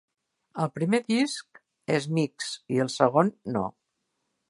[0.63, 1.61] El primer disc
[1.99, 3.67] és mixt i el segon no.